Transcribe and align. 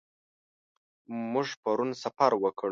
موږ 1.31 1.47
پرون 1.63 1.89
سفر 2.03 2.31
وکړ. 2.43 2.69